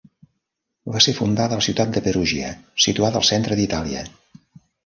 Va 0.95 1.01
ser 1.07 1.13
fundada 1.17 1.55
a 1.57 1.59
la 1.59 1.67
ciutat 1.67 1.93
de 1.97 2.03
Perugia, 2.07 2.49
situada 2.87 3.23
al 3.23 3.29
centre 3.31 3.59
d'Itàlia. 3.61 4.03